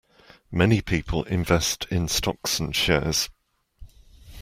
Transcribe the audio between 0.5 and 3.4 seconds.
Many people invest in stocks and shares